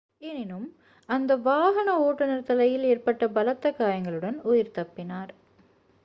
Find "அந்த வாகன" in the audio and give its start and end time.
1.09-1.89